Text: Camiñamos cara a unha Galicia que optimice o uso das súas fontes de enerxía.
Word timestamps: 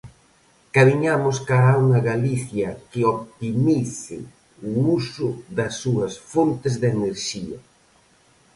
Camiñamos 0.75 1.37
cara 1.49 1.69
a 1.73 1.79
unha 1.85 1.99
Galicia 2.09 2.69
que 2.91 3.01
optimice 3.15 4.17
o 4.69 4.69
uso 4.99 5.27
das 5.57 5.73
súas 5.81 6.13
fontes 6.31 6.73
de 6.81 6.87
enerxía. 6.95 7.57